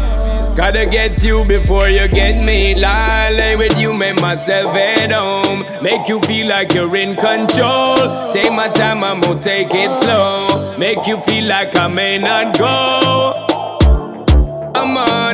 Gotta 0.57 0.87
get 0.87 1.23
you 1.23 1.45
before 1.45 1.89
you 1.89 2.09
get 2.09 2.43
me. 2.43 2.75
Lay 2.75 3.57
with 3.57 3.79
you, 3.79 3.93
make 3.93 4.21
myself 4.21 4.75
at 4.75 5.13
home. 5.13 5.65
Make 5.83 6.09
you 6.09 6.21
feel 6.23 6.49
like 6.49 6.73
you're 6.73 6.97
in 6.97 7.15
control. 7.15 8.33
Take 8.33 8.53
my 8.53 8.69
time, 8.69 9.05
I'm 9.05 9.21
gonna 9.21 9.43
take 9.43 9.69
it 9.73 9.97
slow. 10.03 10.77
Make 10.79 11.07
you 11.07 11.21
feel 11.21 11.45
like 11.45 11.77
I 11.77 11.89
may 11.89 12.19
not 12.19 12.59
go. 12.59 13.50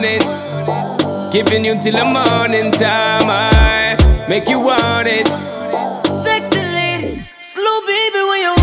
It. 0.05 0.23
Giving 1.33 1.65
you 1.65 1.81
till 1.81 1.93
the 1.93 2.05
morning 2.05 2.71
time. 2.71 3.29
I 3.29 3.97
make 4.29 4.49
you 4.49 4.61
want 4.61 5.09
it. 5.09 5.27
Sexy 6.07 6.61
ladies, 6.61 7.33
slow 7.41 7.81
baby 7.87 8.21
when 8.29 8.41
you 8.41 8.56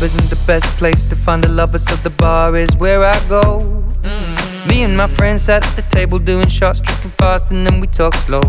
Club 0.00 0.14
isn't 0.14 0.30
the 0.30 0.46
best 0.46 0.64
place 0.78 1.02
to 1.02 1.14
find 1.14 1.44
a 1.44 1.48
lover, 1.48 1.76
so 1.76 1.94
the 1.96 2.08
bar 2.08 2.56
is 2.56 2.74
where 2.76 3.04
I 3.04 3.20
go. 3.28 3.84
Me 4.66 4.82
and 4.82 4.96
my 4.96 5.06
friends 5.06 5.42
sat 5.42 5.62
at 5.66 5.76
the 5.76 5.82
table 5.94 6.18
doing 6.18 6.48
shots, 6.48 6.80
drinking 6.80 7.10
fast, 7.18 7.50
and 7.50 7.66
then 7.66 7.80
we 7.80 7.86
talk 7.86 8.14
slow. 8.14 8.40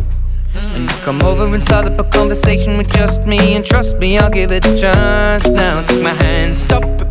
And 0.53 0.89
you 0.89 0.97
come 1.03 1.21
over 1.23 1.45
and 1.53 1.61
start 1.61 1.87
up 1.87 1.99
a 1.99 2.05
conversation 2.09 2.77
with 2.77 2.89
just 2.93 3.25
me, 3.25 3.55
and 3.55 3.65
trust 3.65 3.97
me, 3.97 4.17
I'll 4.17 4.29
give 4.29 4.53
it 4.53 4.65
a 4.65 4.77
chance. 4.77 5.45
Now 5.49 5.83
take 5.83 6.01
my 6.01 6.13
hand, 6.23 6.55
stop 6.55 6.85
it, 6.85 7.10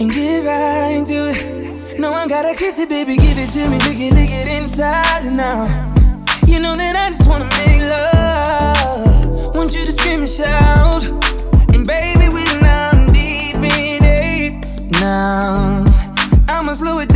And 0.00 0.10
get 0.10 0.44
right 0.44 1.04
to 1.06 1.30
it. 1.30 1.98
No, 1.98 2.12
I 2.12 2.28
gotta 2.28 2.54
kiss 2.54 2.78
it, 2.78 2.88
baby, 2.88 3.16
give 3.16 3.38
it 3.38 3.50
to 3.52 3.68
me, 3.68 3.78
lick 3.78 3.98
it, 3.98 4.14
lick 4.14 4.30
it 4.30 4.46
inside 4.62 5.26
out. 5.40 5.68
You 6.46 6.60
know 6.60 6.76
that 6.76 6.96
I 6.96 7.10
just 7.10 7.28
wanna 7.28 7.48
make 7.58 7.82
love. 7.82 9.54
Want 9.54 9.74
you 9.74 9.84
to 9.84 9.92
scream 9.92 10.20
and 10.20 10.28
shout. 10.28 11.04
And 11.74 11.86
baby, 11.86 12.28
we 12.32 12.44
now 12.60 13.06
deep 13.06 13.56
in 13.56 14.04
it 14.04 15.00
now. 15.00 15.84
I'ma 16.48 16.74
slow 16.74 16.98
it 17.00 17.07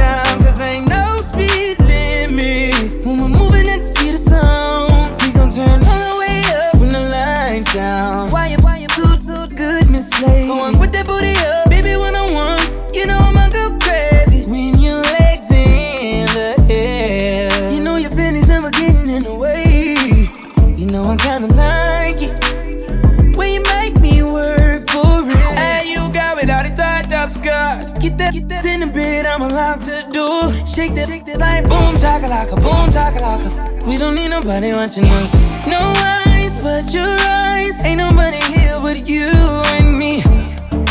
Get 28.12 28.18
that, 28.18 28.34
get 28.34 28.48
that 28.50 28.66
in 28.66 28.80
the 28.80 28.86
bed, 28.92 29.24
I'ma 29.24 29.46
lock 29.46 29.80
the 29.88 30.04
door. 30.12 30.52
Shake 30.66 30.92
that, 30.96 31.08
shake 31.08 31.24
that 31.24 31.38
like 31.38 31.64
boom 31.64 31.96
chakalaka, 31.96 32.60
boom 32.60 32.92
chakalaka. 32.92 33.48
We 33.88 33.96
don't 33.96 34.14
need 34.14 34.28
nobody 34.28 34.70
watching 34.74 35.06
us. 35.16 35.32
No 35.64 35.80
eyes 35.96 36.60
but 36.60 36.92
your 36.92 37.08
eyes. 37.24 37.80
Ain't 37.80 38.04
nobody 38.04 38.36
here 38.52 38.76
but 38.84 39.08
you 39.08 39.32
and 39.80 39.96
me. 39.96 40.20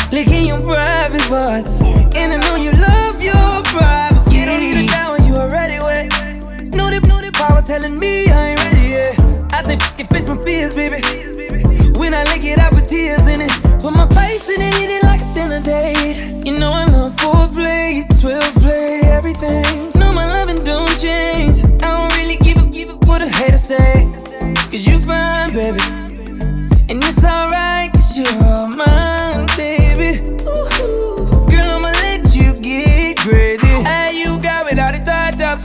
Licking 0.09 0.47
your 0.47 0.61
private 0.65 1.21
parts. 1.29 1.79
And 2.17 2.33
I 2.33 2.41
know 2.41 2.55
you 2.57 2.71
love 2.73 3.21
your 3.21 3.61
privacy. 3.69 4.41
You 4.41 4.45
don't 4.45 4.59
need 4.59 4.81
a 4.81 4.87
shower, 4.89 5.21
you 5.21 5.35
already 5.35 5.77
wet. 5.77 6.09
Know 6.73 6.89
the, 6.89 7.05
know 7.05 7.21
the 7.21 7.29
power 7.37 7.61
telling 7.61 7.99
me 7.99 8.31
I 8.33 8.57
ain't 8.57 8.65
ready 8.65 8.97
yet. 8.97 9.13
I 9.53 9.61
say, 9.61 9.77
it 10.01 10.09
fix 10.09 10.25
my 10.25 10.41
fears, 10.41 10.75
baby. 10.75 11.05
When 11.99 12.15
I 12.15 12.23
lick 12.33 12.43
it, 12.45 12.57
I 12.57 12.69
put 12.71 12.87
tears 12.87 13.27
in 13.29 13.41
it. 13.41 13.53
Put 13.79 13.93
my 13.93 14.09
face 14.09 14.49
in 14.49 14.57
it, 14.59 15.00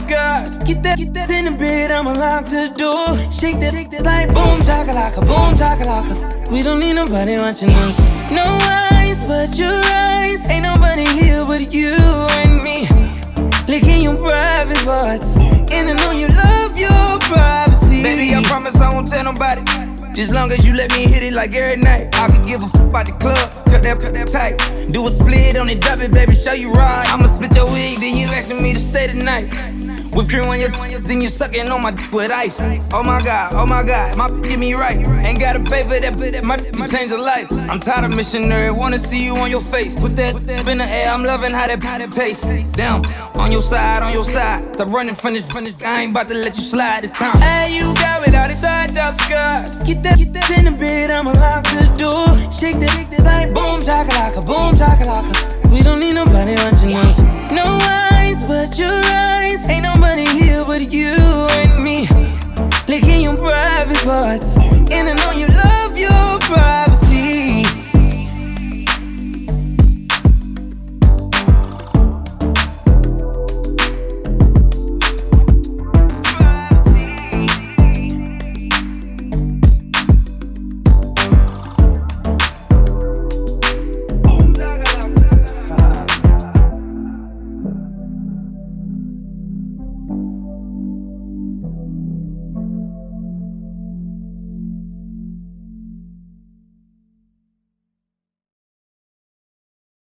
skirt. 0.07 0.65
Get 0.65 0.83
that, 0.83 0.97
get 0.97 1.13
that 1.13 1.31
in 1.31 1.45
the 1.45 1.51
bed, 1.51 1.91
I'ma 1.91 2.13
lock 2.13 2.47
the 2.47 2.71
door. 2.75 3.11
Shake 3.31 3.59
that, 3.59 3.73
shake 3.73 3.91
that 3.91 4.03
like 4.03 4.27
boom 4.33 4.59
chakalaka, 4.61 5.19
boom 5.27 5.53
chakalaka. 5.59 6.49
We 6.49 6.63
don't 6.63 6.79
need 6.79 6.93
nobody 6.93 7.37
watching 7.37 7.71
us. 7.85 7.99
No 8.31 8.45
eyes 8.63 9.25
but 9.27 9.57
your 9.57 9.81
eyes. 9.91 10.49
Ain't 10.49 10.63
nobody 10.63 11.05
here 11.05 11.43
but 11.45 11.73
you 11.73 11.95
and 12.41 12.63
me. 12.63 12.87
Licking 13.67 14.01
your 14.03 14.15
private 14.15 14.79
parts. 14.85 15.35
And 15.75 15.89
I 15.91 15.93
know 16.01 16.11
you 16.11 16.27
love 16.29 16.77
your 16.77 17.19
privacy. 17.27 18.01
Baby, 18.01 18.33
I 18.33 18.41
promise 18.43 18.79
I 18.79 18.93
won't 18.93 19.07
tell 19.07 19.23
nobody. 19.23 19.61
Just 20.13 20.31
long 20.31 20.51
as 20.51 20.65
you 20.65 20.73
let 20.73 20.91
me 20.93 21.05
hit 21.05 21.21
it 21.21 21.33
like 21.33 21.53
every 21.53 21.81
night. 21.81 22.15
I 22.15 22.31
could 22.31 22.47
give 22.47 22.63
a 22.63 22.67
fuck 22.69 22.87
about 22.87 23.05
the 23.05 23.11
club, 23.13 23.51
cut 23.65 23.83
that, 23.83 23.99
cut 23.99 24.13
that 24.13 24.29
tight. 24.29 24.57
Do 24.91 25.05
a 25.05 25.09
split 25.09 25.57
on 25.57 25.69
it, 25.69 25.81
drop 25.81 25.99
it, 26.01 26.11
baby, 26.11 26.33
show 26.33 26.53
you 26.53 26.71
right. 26.71 27.05
I'ma 27.13 27.27
split 27.27 27.55
your 27.55 27.69
wig, 27.69 27.99
then 27.99 28.15
you 28.17 28.25
asking 28.27 28.63
me 28.63 28.73
to 28.73 28.79
stay 28.79 29.07
tonight. 29.07 29.53
Whip 30.17 30.29
cream 30.29 30.45
on 30.45 30.59
your, 30.59 30.71
then 31.01 31.21
you 31.21 31.29
sucking 31.29 31.69
on 31.69 31.83
my 31.83 31.91
dick 31.91 32.11
with 32.11 32.31
ice. 32.31 32.59
Oh 32.91 33.03
my 33.03 33.21
god, 33.23 33.53
oh 33.53 33.67
my 33.67 33.83
god, 33.83 34.17
my 34.17 34.27
get 34.41 34.57
me 34.57 34.73
right. 34.73 34.97
Ain't 34.97 35.39
gotta 35.39 35.59
pay 35.59 35.83
for 35.83 35.99
that, 35.99 36.17
but 36.17 36.31
that 36.31 36.43
my 36.43 36.87
change 36.87 37.11
a 37.11 37.17
life. 37.19 37.51
I'm 37.51 37.79
tired 37.79 38.03
of 38.03 38.15
missionary, 38.15 38.71
wanna 38.71 38.97
see 38.97 39.23
you 39.23 39.37
on 39.37 39.51
your 39.51 39.61
face. 39.61 39.95
Put 39.95 40.15
that, 40.15 40.33
in 40.33 40.79
the 40.79 40.85
air, 40.85 41.11
I'm 41.11 41.23
loving 41.23 41.51
how 41.51 41.67
that, 41.67 41.83
how 41.83 42.03
tastes. 42.07 42.45
Down, 42.71 43.05
on 43.35 43.51
your 43.51 43.61
side, 43.61 44.01
on 44.01 44.11
your 44.11 44.23
side. 44.23 44.73
Stop 44.73 44.89
running 44.89 45.13
this, 45.13 45.45
from. 45.45 45.67
I 45.85 46.01
ain't 46.01 46.09
about 46.09 46.29
to 46.29 46.33
let 46.33 46.57
you 46.57 46.63
slide 46.63 47.03
this 47.03 47.13
time. 47.13 47.37
Hey, 47.37 47.77
you 47.77 47.93
got 47.93 48.25
without 48.25 48.49
a 48.49 48.55
tied 48.55 48.97
up 48.97 49.21
skirt. 49.21 49.85
Get 49.85 50.01
that, 50.01 50.17
get 50.17 50.33
that 50.33 50.49
in 50.57 50.65
the 50.65 50.71
bed, 50.71 51.11
I'ma 51.11 51.33
lock 51.33 51.63
the 51.65 51.93
door. 51.95 52.25
Shake 52.51 52.79
that, 52.79 52.89
shake 52.89 53.11
that 53.11 53.23
like 53.23 53.53
boom 53.53 53.81
chakalaka, 53.81 54.43
boom 54.43 54.73
chakalaka. 54.73 55.71
We 55.71 55.83
don't 55.83 55.99
need 55.99 56.13
nobody 56.13 56.55
watching 56.55 56.95
us. 56.95 57.21
No 57.51 57.77
eyes 57.83 58.47
but 58.47 58.79
your 58.79 59.36
eyes. 59.57 59.69
Ain't 59.69 59.83
nobody 59.83 60.25
here 60.25 60.63
but 60.65 60.91
you 60.91 61.15
and 61.51 61.83
me. 61.83 62.07
Licking 62.87 63.21
your 63.21 63.37
private 63.37 63.97
parts. 64.03 64.55
And 64.91 65.09
I 65.09 65.13
know 65.13 65.31
you 65.31 65.47
love 65.47 65.97
your 65.97 66.39
private 66.41 66.96